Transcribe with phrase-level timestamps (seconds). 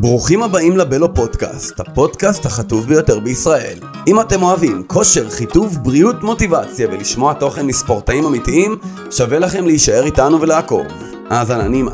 [0.00, 3.78] ברוכים הבאים לבלו פודקאסט, הפודקאסט החטוב ביותר בישראל.
[4.06, 8.78] אם אתם אוהבים כושר, חיטוב, בריאות, מוטיבציה ולשמוע תוכן מספורטאים אמיתיים,
[9.10, 10.86] שווה לכם להישאר איתנו ולעקוב.
[11.30, 11.90] האזנה נעימה.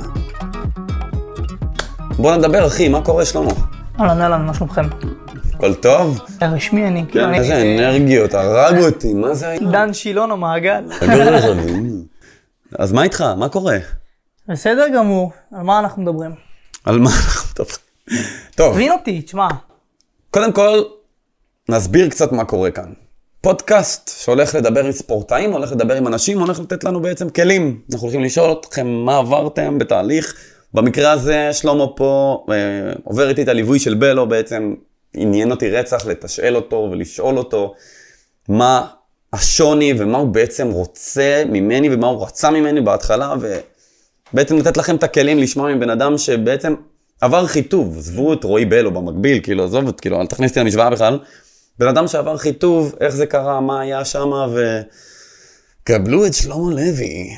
[2.16, 3.50] בוא נדבר אחי, מה קורה שלמה?
[4.00, 4.84] אהלן אהלן, מה שלומכם?
[5.54, 6.20] הכל טוב?
[6.42, 9.60] רשמי אני, אני- איזה אנרגיות, הרג אותי, מה זה היה?
[9.72, 10.84] דן שילון המעגל.
[12.78, 13.20] אז מה איתך?
[13.36, 13.76] מה קורה?
[14.48, 16.30] בסדר גמור, על מה אנחנו מדברים?
[16.84, 17.85] על מה אנחנו מדברים?
[18.54, 19.48] טוב, תבין אותי, תשמע.
[20.30, 20.82] קודם כל,
[21.68, 22.92] נסביר קצת מה קורה כאן.
[23.40, 27.80] פודקאסט שהולך לדבר עם ספורטאים, הולך לדבר עם אנשים, הולך לתת לנו בעצם כלים.
[27.92, 30.34] אנחנו הולכים לשאול אתכם מה עברתם בתהליך.
[30.74, 34.74] במקרה הזה, שלמה פה אה, עובר איתי את הליווי של בלו, בעצם
[35.14, 37.74] עניין אותי רצח לתשאל אותו ולשאול אותו
[38.48, 38.86] מה
[39.32, 43.34] השוני ומה הוא בעצם רוצה ממני ומה הוא רצה ממני בהתחלה,
[44.32, 46.74] ובעצם לתת לכם את הכלים לשמוע מבן אדם שבעצם
[47.20, 50.90] עבר חיטוב, עזבו את רועי בלו במקביל, כאילו עזוב, את- כאילו אל תכניס אותי למשוואה
[50.90, 51.18] בכלל.
[51.78, 54.30] בן אדם שעבר חיטוב, איך זה קרה, מה היה שם,
[55.82, 57.30] וקבלו את שלמה לוי.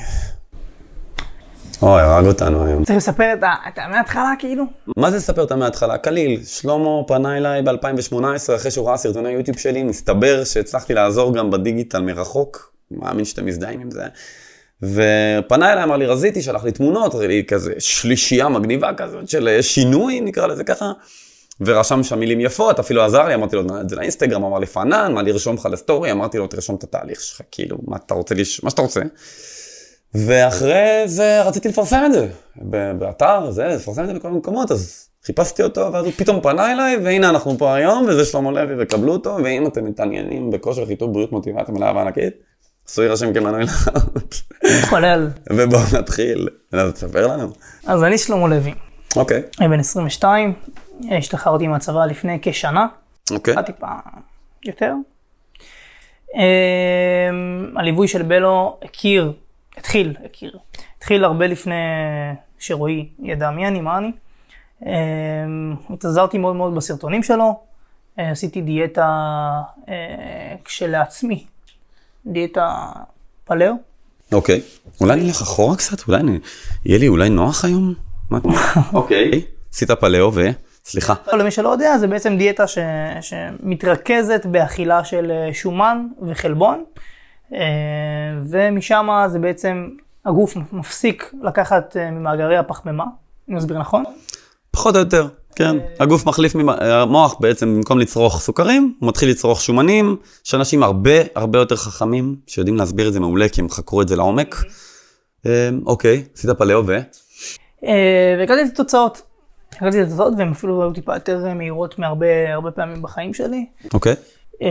[1.81, 2.83] אוי, הרג אותנו היום.
[2.85, 4.63] צריך לספר את ה- את ה- מההתחלה כאילו?
[4.97, 5.97] מה זה לספר אותה מההתחלה?
[5.97, 8.15] קליל, שלמה פנה אליי ב-2018
[8.55, 13.79] אחרי שהוא ראה סרטוני יוטיוב שלי, מסתבר שהצלחתי לעזור גם בדיגיטל מרחוק, מאמין שאתם מזדהים
[13.81, 14.03] עם זה.
[14.83, 19.61] ופנה אליי, אמר לי, רזיתי, שלח לי תמונות, לי כזה שלישייה מגניבה כזאת של אה,
[19.61, 20.91] שינוי, נקרא לזה ככה.
[21.61, 24.65] ורשם שם מילים יפות, אפילו עזר לי, אמרתי לו, "תנעל את זה לאינסטגרם, אמר לי,
[24.65, 26.11] פאנן, מה לרשום לך לסטורי?
[26.11, 28.63] אמרתי לו, תרשום את התהליך שלך, כאילו, מה אתה רוצה, לש...
[28.63, 29.01] מה שאתה רוצה.
[30.15, 32.27] ואחרי זה רציתי לפרסם את זה,
[32.99, 36.97] באתר, זה, לפרסם את זה בכל מקומות, אז חיפשתי אותו, ואז הוא פתאום פנה אליי,
[37.03, 41.31] והנה אנחנו פה היום, וזה שלמה לוי, וקבלו אותו, ואם אתם מתעניינים בכושר חיתוב בריאות
[41.31, 42.33] מוטיבציה מלאה וענקית,
[42.89, 44.43] עשוי להירשם כמנוי לערוץ.
[44.89, 45.29] כולל.
[45.49, 47.51] ובואו נתחיל, אז תספר לנו.
[47.87, 48.73] אז אני שלמה לוי,
[49.15, 50.53] אוקיי, אני בן 22,
[51.11, 52.87] השתחררתי מהצבא לפני כשנה,
[53.31, 53.87] אוקיי, טיפה
[54.65, 54.93] יותר.
[56.35, 59.33] אמ, הליווי של בלו הכיר,
[59.77, 60.57] התחיל, הכיר,
[60.97, 61.75] התחיל הרבה לפני
[62.59, 64.11] שרועי ידע מי אני, מה אני.
[64.85, 67.59] אמ, התעזרתי מאוד מאוד בסרטונים שלו,
[68.19, 69.07] אה, עשיתי דיאטה
[69.89, 71.45] אה, כשלעצמי,
[72.25, 72.85] דיאטה
[73.45, 73.73] פלאו.
[74.31, 74.61] אוקיי.
[75.01, 76.07] אולי נלך אחורה קצת?
[76.07, 76.39] אולי אני...
[76.85, 77.93] יהיה לי אולי נוח היום?
[78.93, 79.41] אוקיי.
[79.73, 80.49] עשית פלאו ו...
[80.85, 81.13] סליחה.
[81.33, 82.77] למי שלא יודע, זה בעצם דיאטה ש...
[83.21, 86.83] שמתרכזת באכילה של אה, שומן וחלבון,
[87.53, 87.59] אה,
[88.49, 89.89] ומשם זה בעצם
[90.25, 93.03] הגוף מפסיק לקחת אה, ממאגרי הפחמימה,
[93.47, 94.03] אני מסביר נכון?
[94.79, 95.75] פחות או יותר, כן.
[95.99, 101.11] הגוף מחליף, ממ- המוח בעצם במקום לצרוך סוכרים, הוא מתחיל לצרוך שומנים, יש אנשים הרבה
[101.35, 104.55] הרבה יותר חכמים שיודעים להסביר את זה מעולה כי הם חקרו את זה לעומק.
[105.45, 106.97] אה, אוקיי, עשית פלאו ו...
[107.85, 109.21] אה, והגעתי לתוצאות.
[109.81, 113.65] הגעתי לתוצאות והן אפילו היו טיפה יותר מהירות מהרבה הרבה פעמים בחיים שלי.
[113.93, 114.15] אוקיי.
[114.61, 114.67] אה,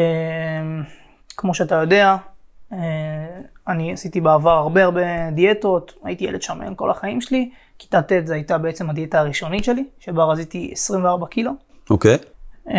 [1.36, 2.16] כמו שאתה יודע,
[2.72, 2.78] אה,
[3.68, 7.50] אני עשיתי בעבר הרבה הרבה דיאטות, הייתי ילד שמן כל החיים שלי.
[7.78, 11.52] כיתה ט' זו הייתה בעצם הדיאטה הראשונית שלי, שבה רזיתי 24 קילו.
[11.90, 12.18] אוקיי.
[12.70, 12.76] אה,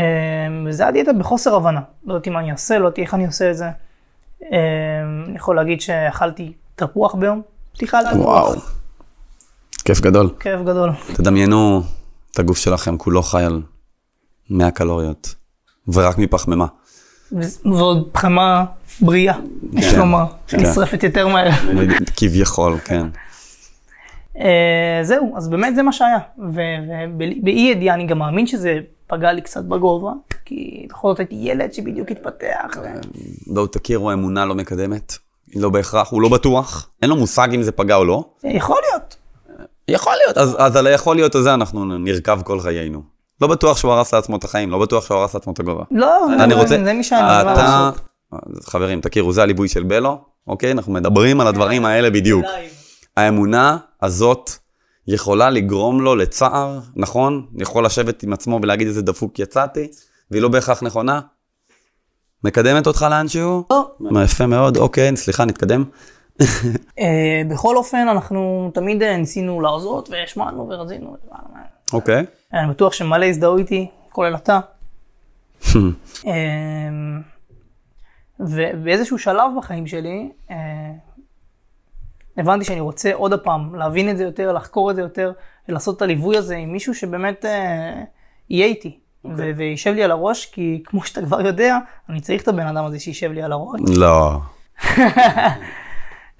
[0.65, 1.81] וזה היה דיאטה בחוסר הבנה.
[2.05, 3.65] לא ידעתי מה אני אעשה, לא ידעתי איך אני עושה את זה.
[3.65, 3.69] אה,
[5.27, 7.41] אני יכול להגיד שאכלתי תפוח ביום,
[7.73, 8.53] פתיחה על תפוח, וואו.
[9.85, 10.29] כיף גדול.
[10.39, 10.89] כאב גדול.
[11.13, 11.81] תדמיינו
[12.31, 13.61] את הגוף שלכם כולו חי על
[14.49, 15.35] 100 קלוריות,
[15.87, 16.65] ורק מפחמימה.
[17.65, 18.65] ועוד פחמה
[19.01, 19.35] בריאה,
[19.73, 21.51] יש לומר, שנשרפת יותר מהר.
[22.15, 23.07] כביכול, כן.
[24.39, 26.19] אה, זהו, אז באמת זה מה שהיה.
[26.37, 30.11] ובאי ידיעה אני גם מאמין שזה פגע לי קצת בגובה,
[30.45, 32.77] כי בכל זאת הייתי ילד שבדיוק התפתח.
[33.47, 35.17] בואו תכירו אמונה לא מקדמת.
[35.55, 38.23] לא בהכרח, הוא לא בטוח, אין לו מושג אם זה פגע או לא.
[38.43, 39.15] יכול להיות.
[39.87, 43.01] יכול להיות, אז, אז על היכול להיות הזה אנחנו נרכב כל חיינו.
[43.41, 45.83] לא בטוח שהוא הרס לעצמו את החיים, לא בטוח שהוא הרס לעצמו את הגובה.
[45.91, 47.89] לא, אני רוצה, זה מי שאני, אתה.
[48.31, 50.17] אז חברים, תכירו, זה הליווי של בלו,
[50.47, 50.71] אוקיי?
[50.71, 52.45] אנחנו מדברים על הדברים האלה בדיוק.
[53.17, 54.49] האמונה הזאת
[55.07, 57.45] יכולה לגרום לו לצער, נכון?
[57.57, 59.87] יכול לשבת עם עצמו ולהגיד איזה דפוק יצאתי,
[60.31, 61.19] והיא לא בהכרח נכונה.
[62.43, 63.63] מקדמת אותך לאנשהו?
[63.69, 64.23] לא.
[64.23, 65.83] יפה מאוד, אוקיי, סליחה, נתקדם.
[66.99, 71.15] אה, בכל אופן, אנחנו תמיד אה, ניסינו להרזות והשמענו ורזינו.
[71.93, 72.25] אוקיי.
[72.53, 74.59] אני בטוח שמלא הזדהו איתי, כולל אתה.
[78.39, 80.55] ובאיזשהו שלב בחיים שלי, אה,
[82.37, 85.31] הבנתי שאני רוצה עוד הפעם להבין את זה יותר, לחקור את זה יותר,
[85.69, 88.03] ולעשות את הליווי הזה עם מישהו שבאמת אה,
[88.49, 88.99] יהיה איתי.
[89.25, 91.77] ו- וישב לי על הראש, כי כמו שאתה כבר יודע,
[92.09, 93.81] אני צריך את הבן אדם הזה שישב לי על הראש.
[93.87, 94.39] לא.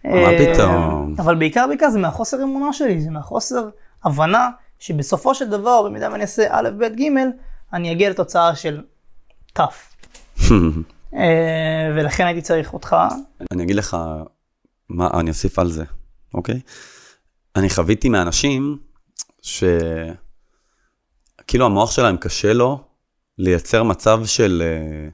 [0.03, 1.15] מה אה, פתאום?
[1.19, 3.69] אבל בעיקר בעיקר זה מהחוסר אמונה שלי, זה מהחוסר
[4.03, 4.49] הבנה
[4.79, 7.03] שבסופו של דבר, במידה ואני אעשה א', ב', ג',
[7.73, 8.81] אני אגיע לתוצאה של
[9.53, 9.59] ת'.
[11.13, 12.95] אה, ולכן הייתי צריך אותך.
[13.51, 13.97] אני אגיד לך,
[14.89, 15.83] מה, אני אוסיף על זה,
[16.33, 16.59] אוקיי?
[17.55, 18.77] אני חוויתי מאנשים
[19.41, 20.15] שכאילו
[21.65, 22.83] המוח שלהם קשה לו
[23.37, 25.09] לייצר מצב של, אה,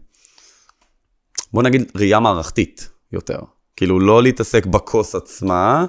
[1.54, 3.40] בוא נגיד, ראייה מערכתית יותר.
[3.76, 5.86] כאילו, לא להתעסק בכוס עצמה,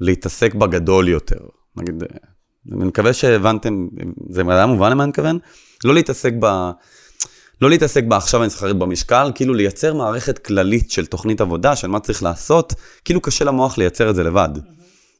[0.00, 1.40] להתעסק בגדול יותר.
[1.76, 2.08] נגיד, אה,
[2.76, 3.88] אני מקווה שהבנתם,
[4.30, 5.38] זה היה מובן למה אני מתכוון?
[5.84, 6.70] לא להתעסק ב...
[7.62, 11.88] לא להתעסק בעכשיו אני צריך לרדת במשקל, כאילו לייצר מערכת כללית של תוכנית עבודה, של
[11.88, 12.74] מה צריך לעשות,
[13.04, 14.48] כאילו קשה למוח לייצר את זה לבד.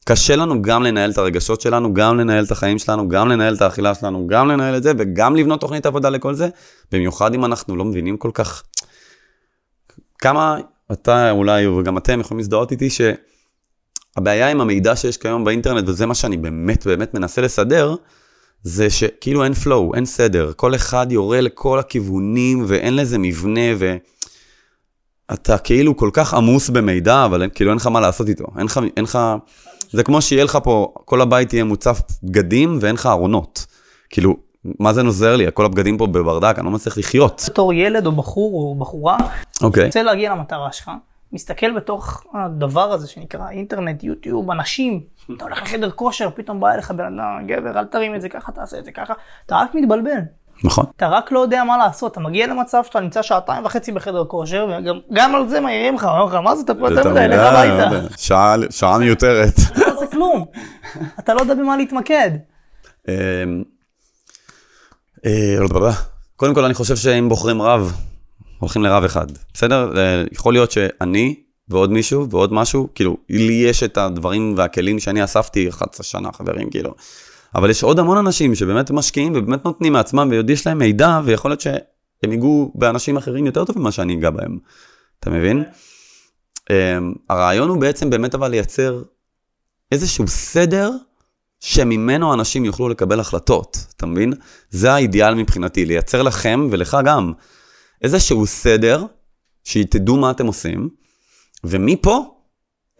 [0.04, 3.62] קשה לנו גם לנהל את הרגשות שלנו, גם לנהל את החיים שלנו, גם לנהל את
[3.62, 6.48] האכילה שלנו, גם לנהל את זה, וגם לבנות תוכנית עבודה לכל זה,
[6.92, 8.62] במיוחד אם אנחנו לא מבינים כל כך
[10.18, 10.58] כמה
[10.92, 16.14] אתה אולי, וגם אתם יכולים להזדהות איתי, שהבעיה עם המידע שיש כיום באינטרנט, וזה מה
[16.14, 17.94] שאני באמת באמת מנסה לסדר,
[18.62, 23.60] זה שכאילו אין flow, אין סדר, כל אחד יורה לכל הכיוונים ואין לזה מבנה
[25.28, 28.80] ואתה כאילו כל כך עמוס במידע, אבל כאילו אין לך מה לעשות איתו, אין לך,
[28.96, 29.18] אין לך,
[29.90, 33.66] זה כמו שיהיה לך פה, כל הבית יהיה מוצף בגדים ואין לך ארונות.
[34.10, 35.46] כאילו, מה זה נוזר לי?
[35.54, 37.42] כל הבגדים פה בברדק, אני לא מצליח לחיות.
[37.50, 39.16] בתור ילד או בחור או בחורה,
[39.62, 39.86] אוקיי.
[39.86, 40.90] רוצה להגיע למטרה שלך,
[41.32, 45.00] מסתכל בתוך הדבר הזה שנקרא אינטרנט, יוטיוב, אנשים,
[45.36, 48.52] אתה הולך לחדר כושר, פתאום בא אליך בן אדם, גבר, אל תרים את זה ככה,
[48.52, 49.14] תעשה את זה ככה,
[49.46, 50.20] אתה רק מתבלבל.
[50.64, 50.84] נכון.
[50.96, 54.66] אתה רק לא יודע מה לעשות, אתה מגיע למצב שאתה נמצא שעתיים וחצי בחדר כושר,
[55.10, 58.16] וגם על זה מעירים לך, אומרים לך, מה זה, אתה פה יותר מדי, לך הביתה.
[58.70, 59.54] שעה, מיותרת.
[59.76, 60.44] לא זה כלום.
[61.18, 62.30] אתה לא יודע במה להתמקד.
[63.08, 63.14] אמ,
[65.26, 65.56] אה,
[66.36, 67.92] קודם כל אני חושב שאם בוחרים רב,
[68.58, 69.92] הולכים לרב אחד, בסדר?
[70.32, 75.68] יכול להיות שאני ועוד מישהו ועוד משהו, כאילו, לי יש את הדברים והכלים שאני אספתי
[75.68, 76.94] 11 שנה, חברים, כאילו.
[77.54, 81.60] אבל יש עוד המון אנשים שבאמת משקיעים ובאמת נותנים מעצמם ויש להם מידע, ויכול להיות
[81.60, 84.58] שהם ייגעו באנשים אחרים יותר טוב ממה שאני אגע בהם.
[85.20, 85.64] אתה מבין?
[86.70, 89.02] אמ, הרעיון הוא בעצם באמת אבל לייצר
[89.92, 90.90] איזשהו סדר
[91.60, 94.32] שממנו אנשים יוכלו לקבל החלטות, אתה מבין?
[94.70, 97.32] זה האידיאל מבחינתי, לייצר לכם ולך גם
[98.02, 99.04] איזשהו סדר,
[99.64, 100.88] שתדעו מה אתם עושים,
[101.64, 102.34] ומפה,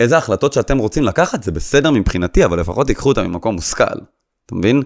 [0.01, 3.85] איזה החלטות שאתם רוצים לקחת, זה בסדר מבחינתי, אבל לפחות תיקחו אותם ממקום מושכל,
[4.47, 4.83] אתה מבין?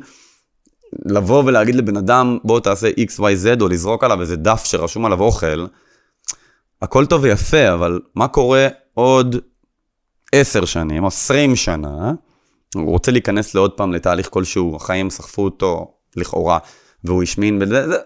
[1.04, 5.06] לבוא ולהגיד לבן אדם, בוא תעשה x, y, z, או לזרוק עליו איזה דף שרשום
[5.06, 5.66] עליו אוכל,
[6.82, 9.36] הכל טוב ויפה, אבל מה קורה עוד
[10.32, 12.12] עשר שנים, או עשרים שנה,
[12.74, 16.58] הוא רוצה להיכנס לעוד פעם לתהליך כלשהו, החיים סחפו אותו לכאורה,
[17.04, 17.96] והוא השמין, וזה, זה,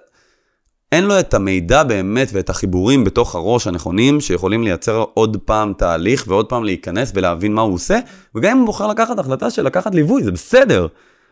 [0.92, 6.24] אין לו את המידע באמת ואת החיבורים בתוך הראש הנכונים, שיכולים לייצר עוד פעם תהליך
[6.28, 7.98] ועוד פעם להיכנס ולהבין מה הוא עושה,
[8.34, 10.86] וגם אם הוא בוחר לקחת החלטה של לקחת ליווי, זה בסדר.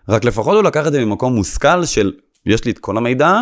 [0.09, 2.13] רק לפחות הוא לקח את זה ממקום מושכל של,
[2.47, 3.35] יש לי את כל המידע,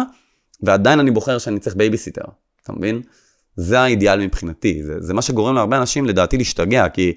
[0.62, 2.24] ועדיין אני בוחר שאני צריך בייביסיטר,
[2.62, 3.02] אתה מבין?
[3.56, 7.12] זה האידיאל מבחינתי, זה, זה מה שגורם להרבה אנשים לדעתי להשתגע, כי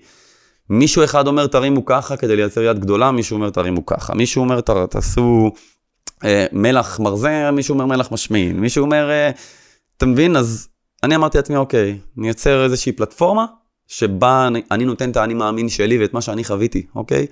[0.70, 4.62] מישהו אחד אומר תרימו ככה כדי לייצר יד גדולה, מישהו אומר תרימו ככה, מישהו אומר
[4.90, 5.52] תעשו
[6.52, 9.32] מלח מרזה, מישהו אומר מלח משמין, מישהו אומר, אה,
[9.98, 10.36] אתה מבין?
[10.36, 10.68] אז
[11.04, 13.46] אני אמרתי לעצמי, אוקיי, נייצר איזושהי פלטפורמה
[13.88, 17.28] שבה אני, אני נותן את האני מאמין שלי ואת מה שאני חוויתי, אוקיי?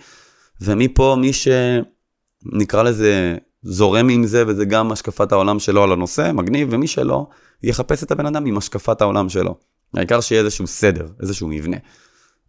[0.62, 6.68] ומפה מי שנקרא לזה זורם עם זה, וזה גם השקפת העולם שלו על הנושא, מגניב,
[6.72, 7.28] ומי שלא,
[7.64, 9.56] יחפש את הבן אדם עם השקפת העולם שלו.
[9.94, 11.78] העיקר שיהיה איזשהו סדר, איזשהו מבנה.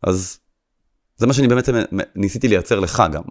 [0.02, 0.38] אז
[1.16, 1.68] זה מה שאני באמת
[2.16, 3.22] ניסיתי לייצר לך גם.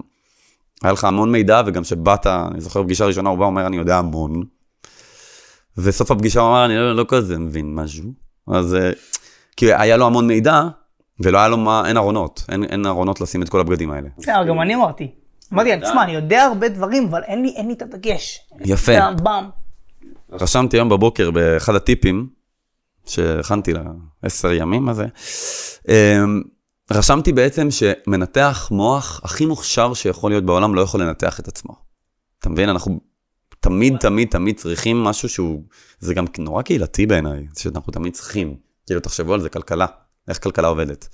[0.83, 3.97] היה לך המון מידע, וגם שבאת, אני זוכר פגישה ראשונה, הוא בא ואומר, אני יודע
[3.97, 4.43] המון.
[5.77, 8.13] וסוף הפגישה הוא אמר, אני לא, לא כזה מבין משהו.
[8.47, 8.91] אז אה,
[9.57, 10.61] כי היה לו המון מידע,
[11.19, 14.09] ולא היה לו מה, אין ארונות, אין, אין ארונות לשים את כל הבגדים האלה.
[14.17, 15.11] בסדר, גם אני אמרתי.
[15.53, 18.39] אמרתי, תשמע, אני יודע הרבה דברים, אבל אין לי, אין לי את הדגש.
[18.65, 18.91] יפה.
[20.31, 22.27] רשמתי היום בבוקר באחד הטיפים,
[23.05, 23.73] שהכנתי
[24.23, 25.05] לעשר ימים, מה זה?
[25.89, 26.41] אמ,
[26.91, 31.75] רשמתי בעצם שמנתח מוח הכי מוכשר שיכול להיות בעולם לא יכול לנתח את עצמו.
[32.39, 32.69] אתה מבין?
[32.69, 32.99] אנחנו
[33.59, 35.63] תמיד, תמיד, תמיד צריכים משהו שהוא,
[35.99, 38.55] זה גם נורא קהילתי בעיניי, שאנחנו תמיד צריכים.
[38.85, 39.85] כאילו, תחשבו על זה, כלכלה,
[40.27, 41.07] איך כלכלה עובדת.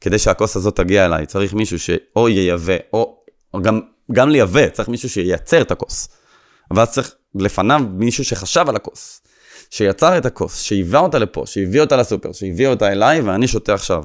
[0.00, 3.80] כדי שהכוס הזאת תגיע אליי, צריך מישהו שאו ייבא, או, או גם,
[4.12, 6.08] גם לייבא, צריך מישהו שייצר את הכוס.
[6.76, 9.20] ואז צריך לפניו מישהו שחשב על הכוס,
[9.70, 14.04] שיצר את הכוס, שהיווה אותה לפה, שהביא אותה לסופר, שהביא אותה אליי, ואני שותה עכשיו.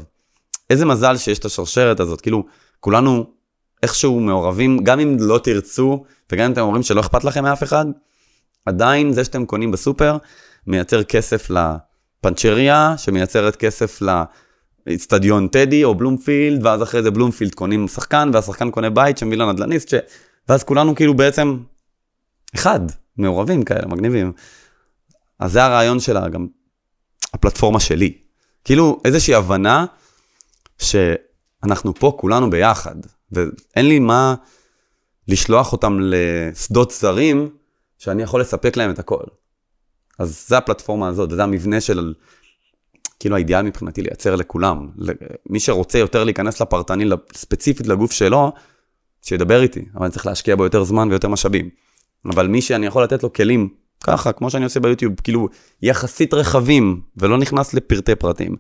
[0.70, 2.44] איזה מזל שיש את השרשרת הזאת, כאילו,
[2.80, 3.26] כולנו
[3.84, 7.86] איכשהו מעורבים, גם אם לא תרצו, וגם אם אתם אומרים שלא אכפת לכם מאף אחד,
[8.66, 10.18] עדיין זה שאתם קונים בסופר,
[10.68, 14.00] מייצר כסף לפנצ'ריה, שמייצרת כסף
[14.88, 19.94] לאצטדיון טדי או בלומפילד, ואז אחרי זה בלומפילד קונים שחקן, והשחקן קונה בית שמביא לנדל"ניסט,
[20.50, 21.58] ואז כולנו כאילו בעצם
[22.56, 22.80] אחד,
[23.18, 24.32] מעורבים כאלה, מגניבים.
[25.40, 26.48] אז זה הרעיון שלה, גם
[27.34, 28.14] הפלטפורמה שלי.
[28.64, 29.86] כאילו איזושהי הבנה
[30.80, 32.96] שאנחנו פה כולנו ביחד,
[33.32, 34.36] ואין לי מה
[35.28, 37.50] לשלוח אותם לשדות זרים,
[37.98, 39.24] שאני יכול לספק להם את הכל.
[40.20, 42.14] אז זה הפלטפורמה הזאת, וזה המבנה של,
[43.20, 44.90] כאילו האידיאל מבחינתי לייצר לכולם.
[45.50, 48.52] מי שרוצה יותר להיכנס לפרטני, ספציפית לגוף שלו,
[49.22, 51.70] שידבר איתי, אבל אני צריך להשקיע בו יותר זמן ויותר משאבים.
[52.26, 53.70] אבל מי שאני יכול לתת לו כלים,
[54.04, 55.50] ככה, כמו שאני עושה ביוטיוב, כאילו
[55.82, 58.56] יחסית רחבים, ולא נכנס לפרטי פרטים.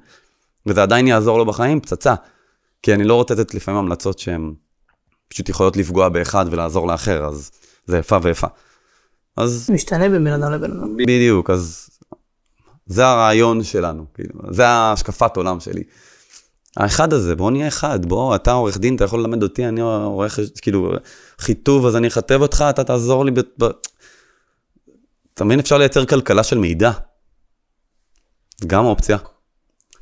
[0.65, 2.15] וזה עדיין יעזור לו בחיים, פצצה.
[2.83, 4.53] כי אני לא רוצה לתת לפעמים המלצות שהן
[5.27, 7.51] פשוט יכולות לפגוע באחד ולעזור לאחר, אז
[7.85, 8.47] זה איפה ואיפה.
[9.37, 9.69] אז...
[9.73, 10.97] משתנה בין בן אדם לבן אדם.
[10.97, 11.89] בדיוק, אז
[12.85, 15.83] זה הרעיון שלנו, כאילו, זה השקפת עולם שלי.
[16.77, 20.39] האחד הזה, בוא נהיה אחד, בוא, אתה עורך דין, אתה יכול ללמד אותי, אני עורך,
[20.61, 20.91] כאילו,
[21.39, 23.31] חיטוב, אז אני אכתב אותך, אתה תעזור לי.
[23.31, 23.39] ב...
[23.39, 23.69] ב...
[25.33, 26.91] אתה מבין, אפשר לייצר כלכלה של מידע.
[28.67, 29.17] גם אופציה.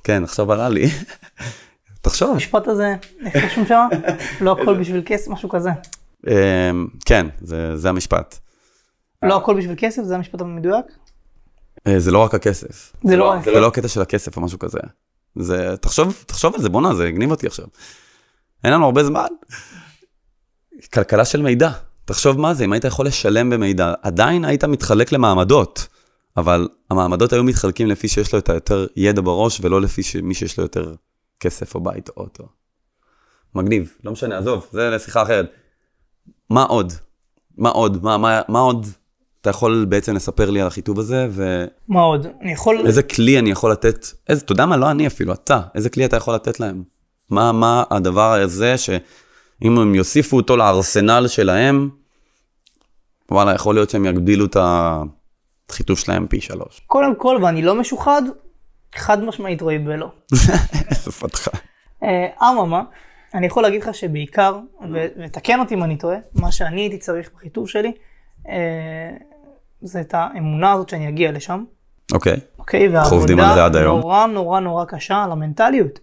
[0.08, 0.86] כן, עכשיו עלה לי.
[2.02, 2.32] תחשוב.
[2.32, 2.96] המשפט הזה,
[3.26, 3.88] איך רשום שם?
[4.42, 5.70] לא הכל בשביל כסף, משהו כזה.
[6.28, 7.28] אמ, כן,
[7.76, 8.38] זה המשפט.
[9.24, 10.86] לא הכל בשביל כסף, זה המשפט המדויק?
[11.88, 12.94] אה, זה לא רק הכסף.
[13.04, 13.44] זה לא רק.
[13.44, 14.80] זה לא הקטע של הכסף או משהו כזה.
[15.36, 17.66] זה, תחשוב, תחשוב על זה, בואנה, זה הגניב אותי עכשיו.
[18.64, 19.28] אין לנו הרבה זמן.
[20.94, 21.70] כלכלה של מידע.
[22.06, 25.88] תחשוב מה זה, אם היית יכול לשלם במידע, עדיין היית מתחלק למעמדות,
[26.38, 30.58] אבל המעמדות היו מתחלקים לפי שיש לו את היותר ידע בראש, ולא לפי מי שיש
[30.58, 30.94] לו יותר
[31.40, 32.48] כסף או בית או אוטו.
[33.56, 35.52] מגניב, לא משנה, עזוב, זה לשיחה אחרת.
[36.50, 36.94] מה עוד?
[37.58, 38.04] מה עוד?
[38.04, 38.88] מה, מה, מה עוד
[39.42, 41.66] אתה יכול בעצם לספר לי על החיטוב הזה, ו...
[41.88, 42.28] מה עוד?
[42.42, 42.78] אני יכול...
[42.86, 44.78] איזה כלי אני יכול לתת, איזה, אתה יודע מה?
[44.78, 45.62] לא אני אפילו, אתה.
[45.76, 46.84] איזה כלי אתה יכול לתת להם?
[47.30, 51.90] מה, מה הדבר הזה שאם הם יוסיפו אותו לארסנל שלהם,
[53.32, 54.58] וואלה, יכול להיות שהם יגדילו את
[55.70, 56.82] החיטוב שלהם פי שלוש.
[56.88, 58.22] קודם כל, ואני לא משוחד,
[58.96, 60.12] חד משמעית רועי בלו.
[60.92, 61.52] איזה פתחה.
[62.04, 62.84] אה, אממה,
[63.34, 64.60] אני יכול להגיד לך שבעיקר,
[64.94, 67.92] ותקן אותי אם אני טועה, מה שאני הייתי צריך בחיטוב שלי,
[68.50, 69.12] אה,
[69.82, 71.64] זה את האמונה הזאת שאני אגיע לשם.
[72.14, 72.38] אוקיי.
[72.60, 73.10] אוקיי, והעבודה
[73.98, 76.00] נורא נורא נורא קשה על המנטליות.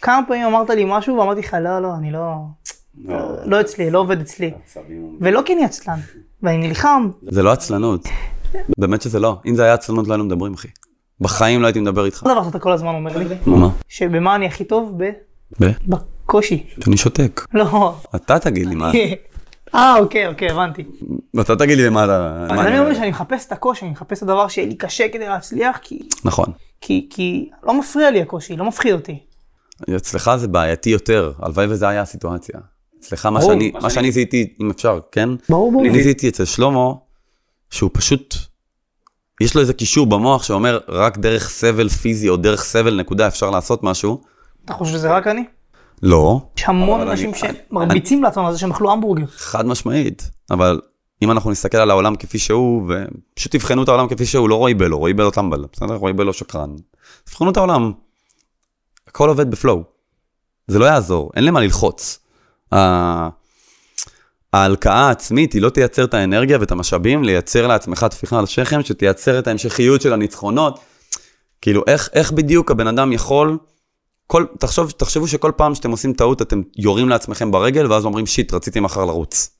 [0.00, 2.34] כמה פעמים אמרת לי משהו ואמרתי לך, לא, לא, אני לא,
[3.04, 4.50] לא, לא אצלי, לא עובד אצלי.
[5.20, 5.98] ולא כי אני עצלן,
[6.42, 7.10] ואני נלחם.
[7.30, 8.08] זה לא עצלנות.
[8.78, 9.38] באמת שזה לא.
[9.46, 10.68] אם זה היה עצלנות לא היינו מדברים, אחי.
[11.20, 12.22] בחיים לא הייתי מדבר איתך.
[12.24, 13.24] זה דבר שאתה כל הזמן אומר לי.
[13.46, 13.68] מה?
[13.88, 14.94] שבמה אני הכי טוב?
[14.96, 15.10] ב...
[15.60, 15.70] ב?
[15.86, 16.66] בקושי.
[16.86, 17.46] אני שותק.
[17.54, 17.94] לא.
[18.14, 18.92] אתה תגיד לי מה.
[19.74, 20.84] אה, אוקיי, אוקיי, הבנתי.
[21.40, 22.46] אתה תגיד לי מה אתה...
[22.50, 25.28] אז אני אומר שאני מחפש את הקושי, אני מחפש את הדבר שיהיה לי קשה כדי
[25.28, 26.08] להצליח, כי...
[26.24, 26.46] נכון.
[26.80, 29.18] כי, כי לא מפריע לי הקושי, לא מפחיד אותי.
[29.96, 32.60] אצלך זה בעייתי יותר, הלוואי וזה היה הסיטואציה.
[33.02, 35.28] אצלך מה שאני, מה שאני זיהיתי, אם אפשר, כן?
[35.48, 35.86] ברור, ברור.
[35.86, 36.92] אני זיהיתי אצל שלמה,
[37.70, 38.34] שהוא פשוט,
[39.40, 43.50] יש לו איזה קישור במוח שאומר, רק דרך סבל פיזי או דרך סבל נקודה אפשר
[43.50, 44.20] לעשות משהו.
[44.64, 45.44] אתה חושב שזה רק אני?
[46.02, 46.40] לא.
[46.58, 49.26] יש המון אנשים שמרביצים לעצמם על זה שהם אכלו המבורגר.
[49.26, 50.80] חד משמעית, אבל
[51.22, 52.92] אם אנחנו נסתכל על העולם כפי שהוא,
[53.32, 55.94] ופשוט תבחנו את העולם כפי שהוא, לא רועי בלו, רועי בלו טמבל, בסדר?
[55.94, 56.70] רועי בלו שקרן.
[57.24, 57.92] תבחנו את העולם.
[59.08, 59.82] הכל עובד בפלואו.
[60.66, 62.18] זה לא יעזור, אין למה ללחוץ.
[64.52, 69.38] ההלקאה העצמית היא לא תייצר את האנרגיה ואת המשאבים לייצר לעצמך טפיחה על השכם שתייצר
[69.38, 70.80] את ההמשכיות של הניצחונות.
[71.60, 73.58] כאילו איך, איך בדיוק הבן אדם יכול
[74.26, 78.54] כל, תחשוב, תחשבו שכל פעם שאתם עושים טעות, אתם יורים לעצמכם ברגל, ואז אומרים, שיט,
[78.54, 79.50] רציתי מחר לרוץ.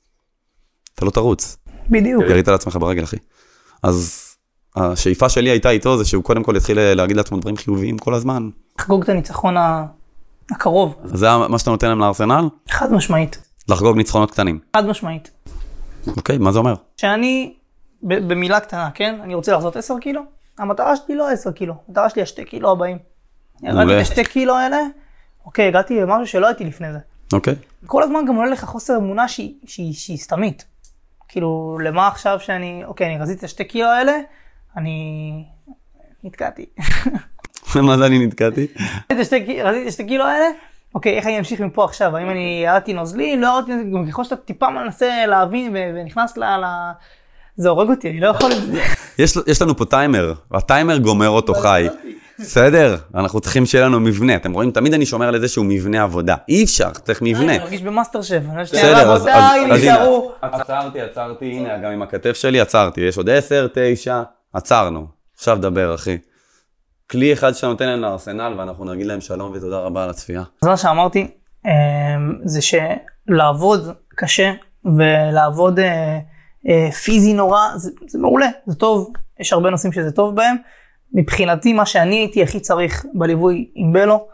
[0.95, 1.57] אתה לא תרוץ.
[1.89, 2.23] בדיוק.
[2.29, 3.17] ירית לעצמך ברגל, אחי.
[3.83, 4.23] אז
[4.75, 8.49] השאיפה שלי הייתה איתו, זה שהוא קודם כל יתחיל להגיד לעצמו דברים חיוביים כל הזמן.
[8.79, 9.55] לחגוג את הניצחון
[10.51, 10.95] הקרוב.
[11.03, 12.49] זה מה שאתה נותן להם לארסנל?
[12.69, 13.37] חד משמעית.
[13.69, 14.59] לחגוג ניצחונות קטנים.
[14.75, 15.31] חד משמעית.
[16.17, 16.73] אוקיי, מה זה אומר?
[16.97, 17.53] שאני,
[18.03, 19.19] במילה קטנה, כן?
[19.23, 20.21] אני רוצה לחזות 10 קילו,
[20.57, 22.97] המטרה שלי לא 10 קילו, המטרה שלי 2 קילו הבאים.
[23.61, 24.77] ירדתי בשתי קילו האלה,
[25.45, 26.99] אוקיי, הגעתי למשהו שלא הייתי לפני זה.
[27.33, 27.55] אוקיי.
[27.85, 30.65] כל הזמן גם עולה לך חוסר אמונה שהיא, שהיא, שהיא סתמית.
[31.27, 34.13] כאילו, למה עכשיו שאני, אוקיי, אני רזיתי את השתי קילו האלה,
[34.77, 35.45] אני
[36.23, 36.65] נתקעתי.
[37.81, 38.67] מה זה אני נתקעתי?
[39.11, 40.45] רזיתי את השתי קילו האלה,
[40.95, 42.17] אוקיי, איך אני אמשיך מפה עכשיו?
[42.17, 43.41] האם אני ירדתי נוזלים?
[43.41, 43.93] לא ירדתי נוזלים?
[43.93, 46.43] גם ככל שאתה טיפה מנסה להבין ונכנס ל...
[47.55, 48.51] זה הורג אותי, אני לא יכול...
[49.47, 51.87] יש לנו פה טיימר, והטיימר גומר אותו חי.
[52.39, 54.35] בסדר, אנחנו צריכים שיהיה לנו מבנה.
[54.35, 56.35] אתם רואים, תמיד אני שומר על איזשהו מבנה עבודה.
[56.49, 57.55] אי אפשר, צריך מבנה.
[57.55, 58.41] אני מרגיש במאסטר שף.
[58.61, 59.75] בסדר, אז הנה,
[60.41, 63.01] עצרתי, עצרתי, הנה, גם עם הכתף שלי עצרתי.
[63.01, 65.07] יש עוד 10, 9, עצרנו.
[65.35, 66.17] עכשיו דבר, אחי.
[67.11, 70.43] כלי אחד שאתה נותן להם לארסנל, ואנחנו נגיד להם שלום ותודה רבה על הצפייה.
[70.61, 71.27] אז מה שאמרתי,
[71.65, 71.71] אמ,
[72.43, 74.53] זה שלעבוד קשה,
[74.85, 76.19] ולעבוד אה,
[76.69, 80.55] אה, פיזי נורא, זה, זה מעולה, זה טוב, יש הרבה נושאים שזה טוב בהם.
[81.13, 84.27] מבחינתי, מה שאני הייתי הכי צריך בליווי עם בלו,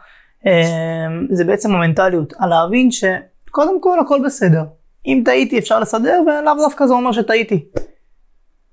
[0.47, 4.63] אה, זה בעצם המנטליות, על להבין שקודם כל הכל בסדר.
[5.05, 7.65] אם טעיתי אפשר לסדר, ולאו דווקא זה אומר שטעיתי.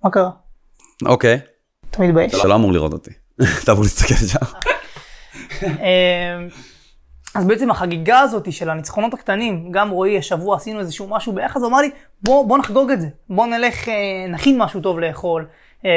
[0.05, 0.31] מה קרה?
[1.07, 1.39] אוקיי.
[1.91, 2.35] אתה מתבייש?
[2.35, 3.11] אתה לא אמור לראות אותי.
[3.71, 4.39] אמור להסתכל שם.
[5.63, 6.49] אמ,
[7.35, 11.69] אז בעצם החגיגה הזאת של הניצחונות הקטנים, גם רועי, השבוע עשינו איזשהו משהו ביחד, הוא
[11.69, 11.91] אמר לי,
[12.23, 13.95] בוא, בוא נחגוג את זה, בוא נלך, אה,
[14.29, 15.47] נכין משהו טוב לאכול,
[15.85, 15.91] אה,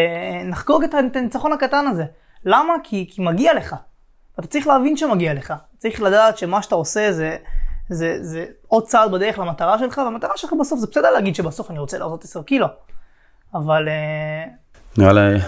[0.46, 2.04] נחגוג את הניצחון הקטן הזה.
[2.46, 2.74] למה?
[2.84, 3.76] כי, כי מגיע לך.
[4.40, 5.54] אתה צריך להבין שמגיע לך.
[5.78, 7.38] צריך לדעת שמה שאתה עושה זה,
[7.90, 11.80] זה, זה עוד צעד בדרך למטרה שלך, והמטרה שלך בסוף, זה בסדר להגיד שבסוף אני
[11.80, 12.68] רוצה לעשות 10 קילו,
[13.54, 13.88] אבל...
[13.88, 14.46] אה,
[14.98, 15.40] נראה לי...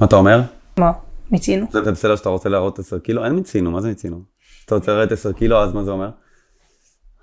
[0.00, 0.40] מה אתה אומר?
[0.78, 0.92] מה?
[1.30, 1.66] מיצינו?
[1.70, 3.24] זה בסדר שאתה רוצה להראות 10 קילו?
[3.24, 4.20] אין מיצינו, מה זה מיצינו?
[4.66, 6.10] אתה רוצה לראות 10 קילו, אז מה זה אומר?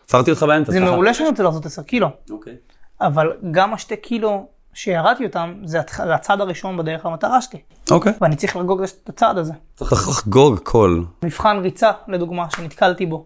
[0.05, 2.55] עצרתי אותך באמצע, זה מעולה שאני רוצה לעשות 10 קילו, אוקיי.
[3.01, 7.59] אבל גם השתי קילו שירדתי אותם, זה הצ- זה הצעד הראשון בדרך למטרה שלי,
[7.91, 8.13] אוקיי.
[8.21, 9.53] ואני צריך לחגוג את הצעד הזה.
[9.75, 11.01] צריך לחגוג הכל.
[11.23, 13.25] מבחן ריצה, לדוגמה, שנתקלתי בו.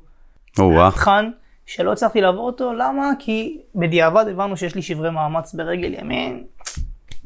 [0.60, 0.88] או-אה.
[0.88, 1.30] מבחן
[1.66, 3.12] שלא הצלחתי לעבור אותו, למה?
[3.20, 6.44] כי בדיעבד הבנו שיש לי שברי מאמץ ברגל ימין,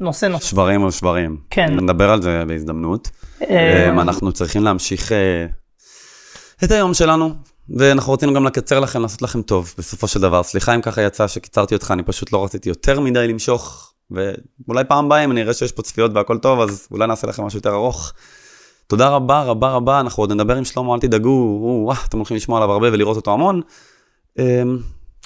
[0.00, 0.46] נושא נושא.
[0.46, 1.36] שברים על שברים.
[1.50, 1.74] כן.
[1.80, 3.10] נדבר על זה בהזדמנות.
[3.42, 5.46] אה, אמ, אנחנו צריכים להמשיך אה,
[6.64, 7.34] את היום שלנו,
[7.76, 10.42] ואנחנו רצינו גם לקצר לכם, לעשות לכם טוב, בסופו של דבר.
[10.42, 15.06] סליחה אם ככה יצא שקיצרתי אותך, אני פשוט לא רציתי יותר מדי למשוך, ואולי פעם
[15.06, 17.74] הבאה אם אני אראה שיש פה צפיות והכל טוב, אז אולי נעשה לכם משהו יותר
[17.74, 18.12] ארוך.
[18.86, 22.36] תודה רבה, רבה רבה, אנחנו עוד נדבר עם שלמה, אל תדאגו, הוא, וואו, אתם הולכים
[22.36, 23.60] לשמוע עליו הרבה ולראות אותו המון.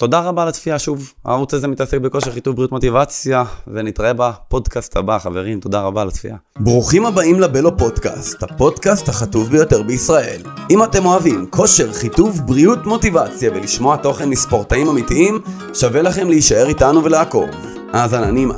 [0.01, 5.19] תודה רבה על הצפייה שוב, הערוץ הזה מתעסק בכושר חיטוב בריאות מוטיבציה, ונתראה בפודקאסט הבא,
[5.19, 6.35] חברים, תודה רבה על הצפייה.
[6.59, 10.41] ברוכים הבאים לבלו פודקאסט, הפודקאסט החטוב ביותר בישראל.
[10.69, 15.41] אם אתם אוהבים כושר, חיטוב, בריאות, מוטיבציה ולשמוע תוכן מספורטאים אמיתיים,
[15.73, 17.49] שווה לכם להישאר איתנו ולעקוב.
[17.93, 18.57] האזנה נעימה.